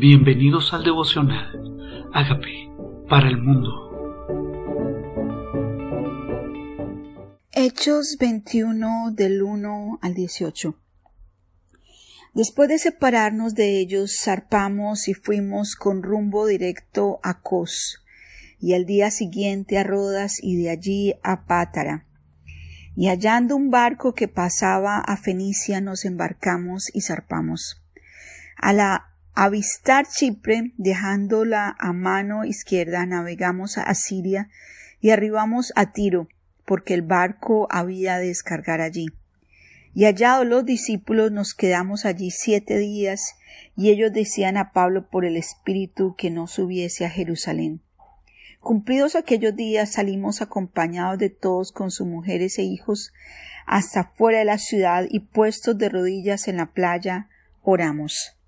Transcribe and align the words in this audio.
Bienvenidos 0.00 0.72
al 0.72 0.82
devocional. 0.82 2.08
Hágame 2.14 2.72
para 3.06 3.28
el 3.28 3.36
mundo. 3.36 3.68
Hechos 7.52 8.16
21 8.18 9.10
del 9.12 9.42
1 9.42 9.98
al 10.00 10.14
18. 10.14 10.74
Después 12.32 12.70
de 12.70 12.78
separarnos 12.78 13.54
de 13.54 13.78
ellos, 13.78 14.16
zarpamos 14.24 15.06
y 15.06 15.12
fuimos 15.12 15.76
con 15.76 16.02
rumbo 16.02 16.46
directo 16.46 17.20
a 17.22 17.42
Cos, 17.42 18.02
y 18.58 18.72
al 18.72 18.86
día 18.86 19.10
siguiente 19.10 19.76
a 19.76 19.84
Rodas 19.84 20.42
y 20.42 20.62
de 20.62 20.70
allí 20.70 21.12
a 21.22 21.44
Pátara. 21.44 22.06
Y 22.96 23.08
hallando 23.08 23.54
un 23.54 23.70
barco 23.70 24.14
que 24.14 24.28
pasaba 24.28 24.96
a 24.96 25.18
Fenicia, 25.18 25.82
nos 25.82 26.06
embarcamos 26.06 26.88
y 26.94 27.02
zarpamos. 27.02 27.82
A 28.56 28.72
la 28.72 29.09
avistar 29.34 30.06
Chipre, 30.06 30.72
dejándola 30.76 31.76
a 31.78 31.92
mano 31.92 32.44
izquierda, 32.44 33.06
navegamos 33.06 33.78
a 33.78 33.94
Siria 33.94 34.48
y 35.00 35.10
arribamos 35.10 35.72
a 35.76 35.92
Tiro, 35.92 36.28
porque 36.64 36.94
el 36.94 37.02
barco 37.02 37.66
había 37.70 38.18
de 38.18 38.28
descargar 38.28 38.80
allí. 38.80 39.06
Y 39.94 40.04
hallados 40.04 40.46
los 40.46 40.64
discípulos 40.64 41.32
nos 41.32 41.54
quedamos 41.54 42.04
allí 42.04 42.30
siete 42.30 42.78
días, 42.78 43.34
y 43.76 43.90
ellos 43.90 44.12
decían 44.12 44.56
a 44.56 44.72
Pablo 44.72 45.08
por 45.08 45.24
el 45.24 45.36
Espíritu 45.36 46.14
que 46.16 46.30
no 46.30 46.46
subiese 46.46 47.04
a 47.04 47.10
Jerusalén. 47.10 47.80
Cumplidos 48.60 49.16
aquellos 49.16 49.56
días 49.56 49.92
salimos 49.92 50.42
acompañados 50.42 51.18
de 51.18 51.30
todos 51.30 51.72
con 51.72 51.90
sus 51.90 52.06
mujeres 52.06 52.58
e 52.58 52.62
hijos 52.62 53.12
hasta 53.66 54.12
fuera 54.14 54.40
de 54.40 54.44
la 54.44 54.58
ciudad 54.58 55.06
y 55.08 55.20
puestos 55.20 55.78
de 55.78 55.88
rodillas 55.88 56.46
en 56.46 56.58
la 56.58 56.66
playa 56.66 57.28
oramos. 57.62 58.39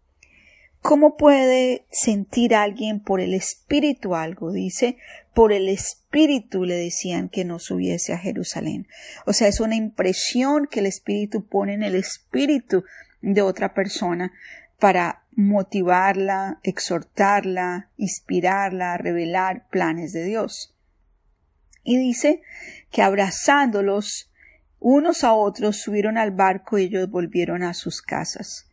¿Cómo 0.82 1.16
puede 1.16 1.86
sentir 1.92 2.56
alguien 2.56 2.98
por 2.98 3.20
el 3.20 3.34
Espíritu 3.34 4.16
algo? 4.16 4.50
Dice, 4.50 4.96
por 5.32 5.52
el 5.52 5.68
Espíritu 5.68 6.64
le 6.64 6.74
decían 6.74 7.28
que 7.28 7.44
no 7.44 7.60
subiese 7.60 8.12
a 8.12 8.18
Jerusalén. 8.18 8.88
O 9.24 9.32
sea, 9.32 9.46
es 9.46 9.60
una 9.60 9.76
impresión 9.76 10.66
que 10.66 10.80
el 10.80 10.86
Espíritu 10.86 11.46
pone 11.46 11.74
en 11.74 11.84
el 11.84 11.94
Espíritu 11.94 12.82
de 13.20 13.42
otra 13.42 13.74
persona 13.74 14.32
para 14.80 15.22
motivarla, 15.36 16.58
exhortarla, 16.64 17.90
inspirarla, 17.96 18.98
revelar 18.98 19.68
planes 19.68 20.12
de 20.12 20.24
Dios. 20.24 20.74
Y 21.84 21.96
dice 21.96 22.42
que 22.90 23.02
abrazándolos 23.02 24.32
unos 24.80 25.22
a 25.22 25.32
otros 25.32 25.76
subieron 25.76 26.18
al 26.18 26.32
barco 26.32 26.76
y 26.76 26.86
ellos 26.86 27.08
volvieron 27.08 27.62
a 27.62 27.72
sus 27.72 28.02
casas. 28.02 28.66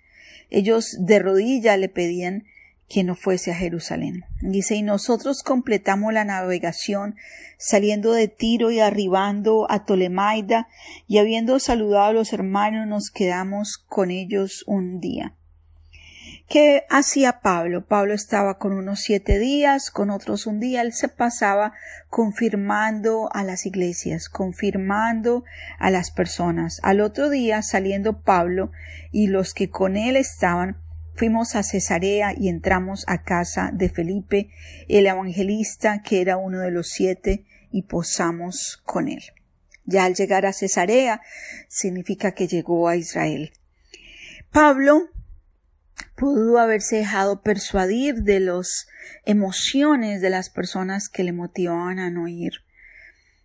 Ellos 0.50 0.98
de 1.00 1.20
rodilla 1.20 1.78
le 1.78 1.90
pedían 1.90 2.46
que 2.90 3.04
no 3.04 3.16
fuese 3.16 3.52
a 3.52 3.56
Jerusalén. 3.56 4.26
Dice, 4.42 4.76
y 4.76 4.82
nosotros 4.82 5.44
completamos 5.44 6.12
la 6.12 6.26
navegación 6.26 7.16
saliendo 7.58 8.14
de 8.14 8.28
Tiro 8.28 8.72
y 8.72 8.80
arribando 8.80 9.68
a 9.70 9.86
Tolemaida 9.86 10.68
y 11.08 11.20
habiendo 11.20 11.60
saludado 11.60 12.06
a 12.06 12.14
los 12.14 12.34
hermanos 12.34 12.88
nos 12.88 13.12
quedamos 13.12 13.78
con 13.78 14.10
ellos 14.10 14.64
un 14.66 15.00
día. 15.00 15.36
¿Qué 16.50 16.88
hacía 16.90 17.42
Pablo? 17.42 17.86
Pablo 17.86 18.16
estaba 18.16 18.58
con 18.58 18.74
unos 18.74 19.02
siete 19.02 19.38
días, 19.38 19.92
con 19.92 20.10
otros 20.10 20.48
un 20.48 20.60
día. 20.60 20.82
Él 20.82 20.94
se 20.94 21.08
pasaba 21.08 21.74
confirmando 22.10 23.30
a 23.34 23.44
las 23.44 23.68
iglesias, 23.68 24.30
confirmando 24.30 25.44
a 25.78 25.92
las 25.92 26.10
personas. 26.10 26.80
Al 26.82 27.02
otro 27.02 27.30
día, 27.30 27.62
saliendo 27.62 28.24
Pablo 28.24 28.72
y 29.12 29.28
los 29.28 29.54
que 29.54 29.70
con 29.70 29.96
él 29.96 30.16
estaban, 30.16 30.78
fuimos 31.14 31.56
a 31.56 31.62
Cesarea 31.62 32.34
y 32.36 32.50
entramos 32.50 33.06
a 33.08 33.22
casa 33.22 33.70
de 33.72 33.90
Felipe, 33.90 34.50
el 34.88 35.06
evangelista, 35.06 36.02
que 36.02 36.20
era 36.20 36.38
uno 36.38 36.62
de 36.62 36.72
los 36.72 36.90
siete, 36.90 37.46
y 37.70 37.84
posamos 37.84 38.82
con 38.86 39.08
él. 39.08 39.22
Ya 39.86 40.06
al 40.06 40.16
llegar 40.16 40.48
a 40.48 40.54
Cesarea 40.54 41.22
significa 41.68 42.32
que 42.32 42.48
llegó 42.48 42.88
a 42.88 42.96
Israel. 42.96 43.52
Pablo 44.52 45.10
pudo 46.20 46.60
haberse 46.60 46.98
dejado 46.98 47.42
persuadir 47.42 48.24
de 48.24 48.42
las 48.42 48.88
emociones 49.26 50.22
de 50.22 50.30
las 50.30 50.50
personas 50.50 51.08
que 51.08 51.24
le 51.24 51.32
motivaban 51.32 51.98
a 51.98 52.10
no 52.10 52.28
ir. 52.28 52.52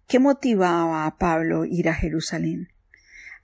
¿Qué 0.09 0.19
motivaba 0.19 1.07
a 1.07 1.17
Pablo 1.17 1.65
ir 1.65 1.89
a 1.89 1.95
Jerusalén? 1.95 2.69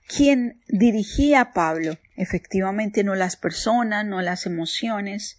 ¿Quién 0.05 0.61
dirigía 0.67 1.39
a 1.39 1.53
Pablo? 1.53 1.97
Efectivamente 2.17 3.05
no 3.05 3.15
las 3.15 3.37
personas, 3.37 4.05
no 4.05 4.21
las 4.21 4.45
emociones, 4.45 5.37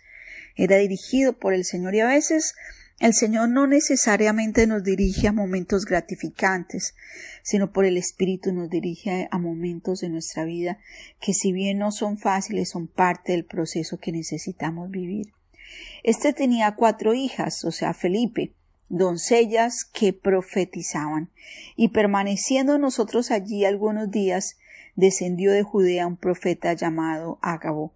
era 0.56 0.76
dirigido 0.76 1.38
por 1.38 1.52
el 1.52 1.64
Señor 1.64 1.94
y 1.94 2.00
a 2.00 2.06
veces 2.06 2.54
el 2.98 3.14
Señor 3.14 3.48
no 3.48 3.66
necesariamente 3.66 4.66
nos 4.66 4.84
dirige 4.84 5.28
a 5.28 5.32
momentos 5.32 5.84
gratificantes, 5.84 6.94
sino 7.42 7.72
por 7.72 7.84
el 7.84 7.96
Espíritu 7.96 8.52
nos 8.52 8.70
dirige 8.70 9.28
a 9.30 9.38
momentos 9.38 10.00
de 10.00 10.08
nuestra 10.08 10.44
vida 10.44 10.78
que 11.20 11.34
si 11.34 11.52
bien 11.52 11.78
no 11.78 11.90
son 11.90 12.18
fáciles, 12.18 12.70
son 12.70 12.86
parte 12.86 13.32
del 13.32 13.44
proceso 13.44 13.98
que 13.98 14.12
necesitamos 14.12 14.90
vivir. 14.90 15.32
Este 16.02 16.32
tenía 16.32 16.74
cuatro 16.74 17.14
hijas, 17.14 17.64
o 17.64 17.72
sea, 17.72 17.94
Felipe, 17.94 18.54
doncellas 18.88 19.84
que 19.84 20.12
profetizaban, 20.12 21.30
y 21.76 21.88
permaneciendo 21.88 22.78
nosotros 22.78 23.30
allí 23.30 23.64
algunos 23.64 24.10
días, 24.10 24.58
descendió 24.94 25.52
de 25.52 25.62
Judea 25.62 26.06
un 26.06 26.16
profeta 26.16 26.72
llamado 26.74 27.38
Ágabo, 27.42 27.94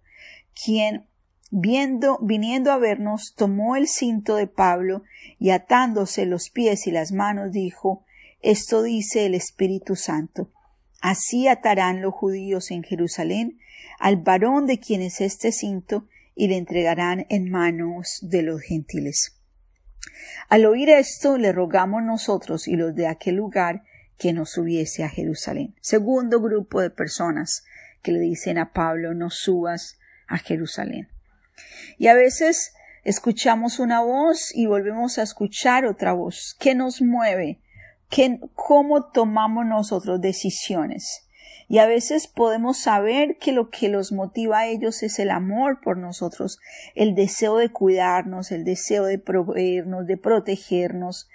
quien 0.53 1.06
viendo, 1.51 2.19
viniendo 2.21 2.71
a 2.71 2.77
vernos, 2.77 3.33
tomó 3.35 3.75
el 3.75 3.87
cinto 3.87 4.35
de 4.35 4.47
Pablo 4.47 5.03
y 5.39 5.51
atándose 5.51 6.25
los 6.25 6.49
pies 6.49 6.87
y 6.87 6.91
las 6.91 7.11
manos 7.11 7.51
dijo 7.51 8.05
Esto 8.41 8.83
dice 8.83 9.25
el 9.25 9.35
Espíritu 9.35 9.95
Santo. 9.95 10.51
Así 11.01 11.47
atarán 11.47 12.01
los 12.01 12.13
judíos 12.13 12.71
en 12.71 12.83
Jerusalén 12.83 13.59
al 13.99 14.17
varón 14.17 14.65
de 14.65 14.79
quien 14.79 15.01
es 15.01 15.21
este 15.21 15.51
cinto 15.51 16.07
y 16.35 16.47
le 16.47 16.57
entregarán 16.57 17.25
en 17.29 17.49
manos 17.49 18.19
de 18.21 18.43
los 18.43 18.61
gentiles. 18.61 19.37
Al 20.49 20.65
oír 20.65 20.89
esto, 20.89 21.37
le 21.37 21.51
rogamos 21.51 22.03
nosotros 22.03 22.67
y 22.67 22.75
los 22.75 22.95
de 22.95 23.07
aquel 23.07 23.35
lugar 23.35 23.83
que 24.17 24.33
nos 24.33 24.51
subiese 24.51 25.03
a 25.03 25.09
Jerusalén. 25.09 25.75
Segundo 25.81 26.41
grupo 26.41 26.81
de 26.81 26.89
personas 26.89 27.63
que 28.01 28.11
le 28.11 28.19
dicen 28.19 28.57
a 28.57 28.71
Pablo 28.71 29.13
no 29.13 29.29
subas 29.29 29.99
a 30.27 30.37
Jerusalén. 30.37 31.09
Y 31.97 32.07
a 32.07 32.13
veces 32.13 32.73
escuchamos 33.03 33.79
una 33.79 34.01
voz 34.01 34.53
y 34.53 34.65
volvemos 34.65 35.17
a 35.17 35.23
escuchar 35.23 35.85
otra 35.85 36.13
voz. 36.13 36.55
¿Qué 36.59 36.75
nos 36.75 37.01
mueve? 37.01 37.61
¿Qué, 38.09 38.39
¿Cómo 38.53 39.05
tomamos 39.05 39.65
nosotros 39.65 40.21
decisiones? 40.21 41.27
Y 41.69 41.79
a 41.79 41.85
veces 41.85 42.27
podemos 42.27 42.77
saber 42.77 43.37
que 43.39 43.51
lo 43.51 43.69
que 43.69 43.89
los 43.89 44.13
motiva 44.13 44.59
a 44.59 44.67
ellos 44.67 45.03
es 45.03 45.19
el 45.19 45.29
amor 45.29 45.81
por 45.81 45.97
nosotros, 45.97 46.59
el 46.95 47.13
deseo 47.13 47.57
de 47.57 47.69
cuidarnos, 47.69 48.51
el 48.51 48.63
deseo 48.63 49.03
de 49.03 49.19
proveernos, 49.19 50.07
de 50.07 50.15
protegernos. 50.15 51.27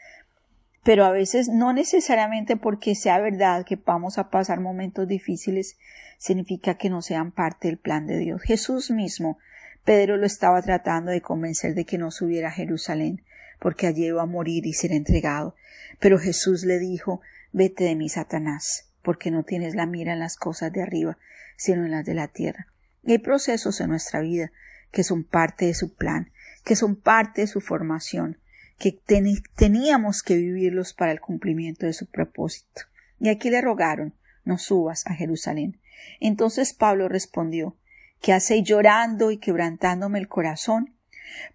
Pero 0.82 1.04
a 1.04 1.10
veces 1.10 1.48
no 1.48 1.74
necesariamente 1.74 2.56
porque 2.56 2.94
sea 2.94 3.18
verdad 3.20 3.66
que 3.66 3.76
vamos 3.76 4.16
a 4.16 4.30
pasar 4.30 4.58
momentos 4.60 5.06
difíciles, 5.06 5.76
significa 6.18 6.76
que 6.76 6.88
no 6.88 7.02
sean 7.02 7.30
parte 7.30 7.68
del 7.68 7.78
plan 7.78 8.06
de 8.06 8.16
Dios. 8.16 8.40
Jesús 8.40 8.90
mismo 8.90 9.38
Pedro 9.84 10.16
lo 10.16 10.26
estaba 10.26 10.62
tratando 10.62 11.10
de 11.10 11.20
convencer 11.20 11.74
de 11.74 11.84
que 11.84 11.98
no 11.98 12.10
subiera 12.10 12.48
a 12.48 12.52
Jerusalén, 12.52 13.22
porque 13.58 13.86
allí 13.86 14.06
iba 14.06 14.22
a 14.22 14.26
morir 14.26 14.66
y 14.66 14.72
ser 14.72 14.92
entregado. 14.92 15.54
Pero 15.98 16.18
Jesús 16.18 16.64
le 16.64 16.78
dijo 16.78 17.20
Vete 17.52 17.84
de 17.84 17.94
mí, 17.94 18.08
Satanás, 18.08 18.88
porque 19.02 19.30
no 19.30 19.42
tienes 19.42 19.74
la 19.74 19.86
mira 19.86 20.12
en 20.12 20.18
las 20.18 20.36
cosas 20.36 20.72
de 20.72 20.82
arriba, 20.82 21.18
sino 21.56 21.84
en 21.84 21.90
las 21.90 22.04
de 22.04 22.14
la 22.14 22.28
tierra. 22.28 22.66
hay 23.06 23.18
procesos 23.18 23.80
en 23.80 23.90
nuestra 23.90 24.20
vida 24.20 24.52
que 24.90 25.04
son 25.04 25.24
parte 25.24 25.66
de 25.66 25.74
su 25.74 25.94
plan, 25.94 26.30
que 26.64 26.76
son 26.76 26.96
parte 26.96 27.42
de 27.42 27.46
su 27.46 27.60
formación, 27.60 28.38
que 28.78 28.92
teníamos 29.56 30.22
que 30.22 30.36
vivirlos 30.36 30.92
para 30.94 31.12
el 31.12 31.20
cumplimiento 31.20 31.86
de 31.86 31.92
su 31.92 32.06
propósito. 32.06 32.82
Y 33.20 33.28
aquí 33.28 33.50
le 33.50 33.60
rogaron 33.60 34.14
no 34.44 34.58
subas 34.58 35.06
a 35.06 35.14
Jerusalén. 35.14 35.78
Entonces 36.20 36.72
Pablo 36.72 37.08
respondió 37.08 37.76
que 38.22 38.32
hace 38.32 38.62
llorando 38.62 39.30
y 39.30 39.38
quebrantándome 39.38 40.18
el 40.18 40.28
corazón, 40.28 40.94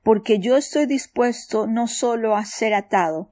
porque 0.03 0.39
yo 0.39 0.57
estoy 0.57 0.85
dispuesto 0.85 1.65
no 1.65 1.87
solo 1.87 2.35
a 2.35 2.45
ser 2.45 2.73
atado, 2.73 3.31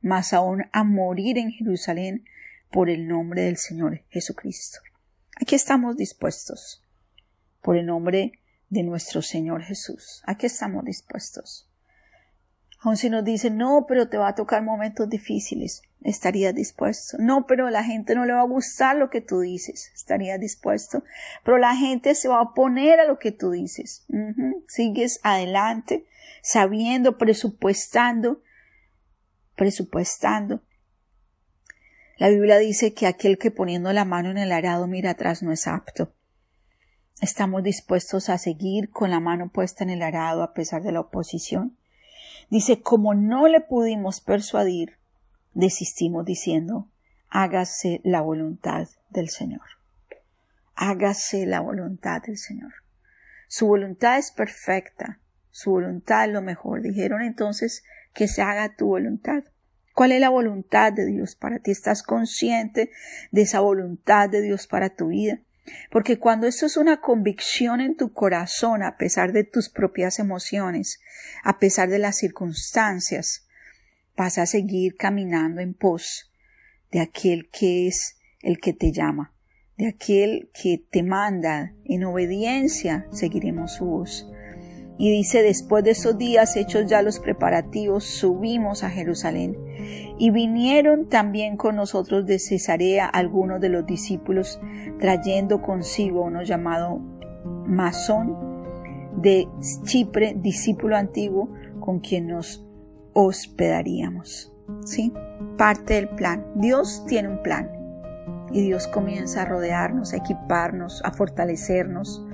mas 0.00 0.32
aún 0.32 0.64
a 0.72 0.84
morir 0.84 1.36
en 1.36 1.50
Jerusalén 1.50 2.24
por 2.70 2.88
el 2.88 3.08
nombre 3.08 3.42
del 3.42 3.56
Señor 3.56 4.02
Jesucristo. 4.08 4.78
Aquí 5.38 5.54
estamos 5.54 5.96
dispuestos, 5.96 6.82
por 7.60 7.76
el 7.76 7.86
nombre 7.86 8.32
de 8.70 8.82
nuestro 8.84 9.20
Señor 9.20 9.62
Jesús. 9.62 10.22
Aquí 10.24 10.46
estamos 10.46 10.84
dispuestos 10.84 11.65
Aun 12.80 12.96
si 12.96 13.10
nos 13.10 13.24
dicen, 13.24 13.56
no, 13.56 13.86
pero 13.88 14.08
te 14.08 14.18
va 14.18 14.28
a 14.28 14.34
tocar 14.34 14.62
momentos 14.62 15.08
difíciles, 15.08 15.82
estarías 16.02 16.54
dispuesto. 16.54 17.16
No, 17.18 17.46
pero 17.46 17.70
la 17.70 17.82
gente 17.82 18.14
no 18.14 18.26
le 18.26 18.32
va 18.32 18.42
a 18.42 18.46
gustar 18.46 18.96
lo 18.96 19.10
que 19.10 19.20
tú 19.20 19.40
dices, 19.40 19.90
estarías 19.94 20.38
dispuesto. 20.38 21.02
Pero 21.44 21.58
la 21.58 21.74
gente 21.74 22.14
se 22.14 22.28
va 22.28 22.38
a 22.38 22.42
oponer 22.42 23.00
a 23.00 23.06
lo 23.06 23.18
que 23.18 23.32
tú 23.32 23.50
dices. 23.50 24.06
Sigues 24.68 25.20
adelante, 25.22 26.06
sabiendo, 26.42 27.18
presupuestando, 27.18 28.42
presupuestando. 29.56 30.62
La 32.18 32.28
Biblia 32.28 32.58
dice 32.58 32.94
que 32.94 33.06
aquel 33.06 33.36
que 33.36 33.50
poniendo 33.50 33.92
la 33.92 34.04
mano 34.04 34.30
en 34.30 34.38
el 34.38 34.52
arado 34.52 34.86
mira 34.86 35.10
atrás 35.10 35.42
no 35.42 35.52
es 35.52 35.66
apto. 35.66 36.12
Estamos 37.20 37.62
dispuestos 37.62 38.28
a 38.28 38.38
seguir 38.38 38.90
con 38.90 39.10
la 39.10 39.20
mano 39.20 39.50
puesta 39.50 39.84
en 39.84 39.90
el 39.90 40.02
arado 40.02 40.42
a 40.42 40.52
pesar 40.52 40.82
de 40.82 40.92
la 40.92 41.00
oposición. 41.00 41.76
Dice, 42.50 42.80
como 42.80 43.14
no 43.14 43.48
le 43.48 43.60
pudimos 43.60 44.20
persuadir, 44.20 44.98
desistimos 45.54 46.24
diciendo, 46.24 46.88
hágase 47.28 48.00
la 48.04 48.20
voluntad 48.20 48.88
del 49.10 49.28
Señor. 49.28 49.62
Hágase 50.74 51.46
la 51.46 51.60
voluntad 51.60 52.22
del 52.22 52.38
Señor. 52.38 52.72
Su 53.48 53.66
voluntad 53.66 54.18
es 54.18 54.30
perfecta, 54.30 55.20
su 55.50 55.70
voluntad 55.70 56.26
es 56.26 56.32
lo 56.32 56.42
mejor. 56.42 56.82
Dijeron 56.82 57.22
entonces 57.22 57.82
que 58.12 58.28
se 58.28 58.42
haga 58.42 58.76
tu 58.76 58.86
voluntad. 58.86 59.44
¿Cuál 59.94 60.12
es 60.12 60.20
la 60.20 60.28
voluntad 60.28 60.92
de 60.92 61.06
Dios 61.06 61.36
para 61.36 61.58
ti? 61.60 61.70
¿Estás 61.70 62.02
consciente 62.02 62.90
de 63.30 63.42
esa 63.42 63.60
voluntad 63.60 64.28
de 64.28 64.42
Dios 64.42 64.66
para 64.66 64.90
tu 64.90 65.08
vida? 65.08 65.40
Porque 65.90 66.18
cuando 66.18 66.46
esto 66.46 66.66
es 66.66 66.76
una 66.76 67.00
convicción 67.00 67.80
en 67.80 67.96
tu 67.96 68.12
corazón, 68.12 68.82
a 68.82 68.96
pesar 68.96 69.32
de 69.32 69.44
tus 69.44 69.68
propias 69.68 70.18
emociones, 70.18 71.00
a 71.42 71.58
pesar 71.58 71.88
de 71.88 71.98
las 71.98 72.16
circunstancias, 72.16 73.46
vas 74.16 74.38
a 74.38 74.46
seguir 74.46 74.96
caminando 74.96 75.60
en 75.60 75.74
pos 75.74 76.32
de 76.90 77.00
aquel 77.00 77.48
que 77.50 77.88
es 77.88 78.16
el 78.40 78.60
que 78.60 78.72
te 78.72 78.92
llama, 78.92 79.34
de 79.76 79.88
aquel 79.88 80.50
que 80.54 80.78
te 80.90 81.02
manda. 81.02 81.74
En 81.84 82.04
obediencia 82.04 83.06
seguiremos 83.12 83.74
su 83.74 83.86
voz. 83.86 84.26
Y 84.98 85.10
dice, 85.10 85.42
después 85.42 85.84
de 85.84 85.90
esos 85.90 86.16
días 86.16 86.56
hechos 86.56 86.86
ya 86.86 87.02
los 87.02 87.20
preparativos, 87.20 88.04
subimos 88.04 88.82
a 88.82 88.90
Jerusalén. 88.90 89.56
Y 90.18 90.30
vinieron 90.30 91.08
también 91.08 91.56
con 91.56 91.76
nosotros 91.76 92.24
de 92.24 92.38
Cesarea 92.38 93.06
algunos 93.06 93.60
de 93.60 93.68
los 93.68 93.84
discípulos, 93.84 94.58
trayendo 94.98 95.60
consigo 95.60 96.22
uno 96.22 96.42
llamado 96.42 96.98
Masón 97.66 98.36
de 99.16 99.48
Chipre, 99.84 100.34
discípulo 100.38 100.96
antiguo, 100.96 101.50
con 101.80 102.00
quien 102.00 102.28
nos 102.28 102.66
hospedaríamos. 103.12 104.52
¿Sí? 104.84 105.12
Parte 105.58 105.94
del 105.94 106.08
plan. 106.08 106.46
Dios 106.54 107.04
tiene 107.06 107.28
un 107.28 107.42
plan. 107.42 107.70
Y 108.52 108.62
Dios 108.62 108.88
comienza 108.88 109.42
a 109.42 109.44
rodearnos, 109.44 110.14
a 110.14 110.16
equiparnos, 110.16 111.02
a 111.04 111.10
fortalecernos, 111.10 112.24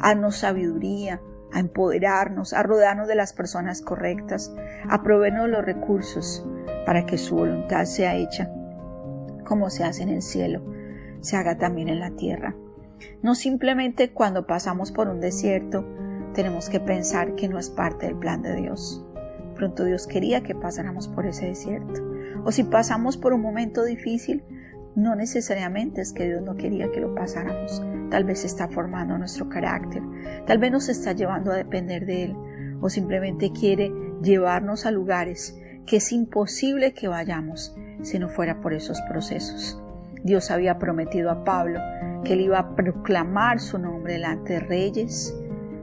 a 0.00 0.08
darnos 0.08 0.36
sabiduría, 0.36 1.20
a 1.52 1.60
empoderarnos, 1.60 2.52
a 2.52 2.62
rodearnos 2.62 3.08
de 3.08 3.14
las 3.14 3.32
personas 3.32 3.82
correctas, 3.82 4.52
a 4.88 5.02
proveernos 5.02 5.48
los 5.48 5.64
recursos 5.64 6.46
para 6.86 7.06
que 7.06 7.18
su 7.18 7.36
voluntad 7.36 7.84
sea 7.84 8.16
hecha 8.16 8.50
como 9.44 9.70
se 9.70 9.84
hace 9.84 10.02
en 10.02 10.08
el 10.08 10.22
cielo, 10.22 10.62
se 11.20 11.36
haga 11.36 11.58
también 11.58 11.88
en 11.88 12.00
la 12.00 12.10
tierra. 12.12 12.54
No 13.22 13.34
simplemente 13.34 14.12
cuando 14.12 14.46
pasamos 14.46 14.92
por 14.92 15.08
un 15.08 15.20
desierto 15.20 15.84
tenemos 16.34 16.68
que 16.70 16.80
pensar 16.80 17.34
que 17.34 17.48
no 17.48 17.58
es 17.58 17.68
parte 17.68 18.06
del 18.06 18.16
plan 18.16 18.42
de 18.42 18.56
Dios. 18.56 19.04
Pronto 19.54 19.84
Dios 19.84 20.06
quería 20.06 20.42
que 20.42 20.54
pasáramos 20.54 21.08
por 21.08 21.26
ese 21.26 21.46
desierto. 21.46 22.02
O 22.44 22.52
si 22.52 22.64
pasamos 22.64 23.16
por 23.16 23.32
un 23.32 23.42
momento 23.42 23.84
difícil, 23.84 24.42
no 24.94 25.14
necesariamente 25.14 26.00
es 26.00 26.12
que 26.12 26.26
Dios 26.26 26.42
no 26.42 26.56
quería 26.56 26.90
que 26.90 27.00
lo 27.00 27.14
pasáramos. 27.14 27.82
Tal 28.12 28.24
vez 28.24 28.44
está 28.44 28.68
formando 28.68 29.16
nuestro 29.16 29.48
carácter. 29.48 30.02
Tal 30.46 30.58
vez 30.58 30.70
nos 30.70 30.90
está 30.90 31.12
llevando 31.12 31.50
a 31.50 31.56
depender 31.56 32.04
de 32.04 32.24
Él. 32.24 32.36
O 32.82 32.90
simplemente 32.90 33.52
quiere 33.52 33.90
llevarnos 34.22 34.84
a 34.84 34.90
lugares 34.90 35.58
que 35.86 35.96
es 35.96 36.12
imposible 36.12 36.92
que 36.92 37.08
vayamos 37.08 37.74
si 38.02 38.18
no 38.18 38.28
fuera 38.28 38.60
por 38.60 38.74
esos 38.74 39.00
procesos. 39.08 39.82
Dios 40.22 40.50
había 40.50 40.78
prometido 40.78 41.30
a 41.30 41.42
Pablo 41.42 41.80
que 42.22 42.34
él 42.34 42.42
iba 42.42 42.58
a 42.58 42.76
proclamar 42.76 43.60
su 43.60 43.78
nombre 43.78 44.12
delante 44.12 44.52
de 44.52 44.60
reyes, 44.60 45.34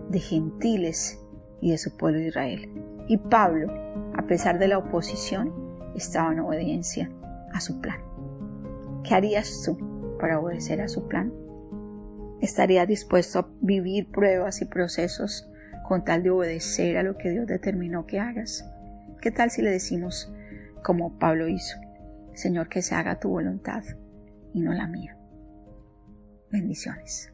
de 0.09 0.19
gentiles 0.19 1.19
y 1.61 1.71
de 1.71 1.79
su 1.79 1.97
pueblo 1.97 2.19
Israel. 2.19 2.69
Y 3.07 3.17
Pablo, 3.17 3.73
a 4.15 4.27
pesar 4.27 4.59
de 4.59 4.67
la 4.67 4.77
oposición, 4.77 5.51
estaba 5.95 6.31
en 6.31 6.41
obediencia 6.41 7.09
a 7.51 7.59
su 7.59 7.81
plan. 7.81 7.97
¿Qué 9.03 9.15
harías 9.15 9.63
tú 9.65 10.15
para 10.19 10.39
obedecer 10.39 10.79
a 10.81 10.87
su 10.87 11.07
plan? 11.07 11.48
¿Estarías 12.41 12.87
dispuesto 12.87 13.39
a 13.39 13.49
vivir 13.61 14.09
pruebas 14.09 14.61
y 14.61 14.65
procesos 14.65 15.49
con 15.87 16.05
tal 16.05 16.23
de 16.23 16.29
obedecer 16.29 16.97
a 16.97 17.03
lo 17.03 17.17
que 17.17 17.31
Dios 17.31 17.47
determinó 17.47 18.05
que 18.05 18.19
hagas? 18.19 18.65
¿Qué 19.21 19.31
tal 19.31 19.51
si 19.51 19.61
le 19.61 19.71
decimos, 19.71 20.31
como 20.83 21.19
Pablo 21.19 21.49
hizo, 21.49 21.77
Señor, 22.33 22.69
que 22.69 22.81
se 22.81 22.95
haga 22.95 23.19
tu 23.19 23.29
voluntad 23.29 23.83
y 24.53 24.61
no 24.61 24.73
la 24.73 24.87
mía? 24.87 25.17
Bendiciones. 26.49 27.33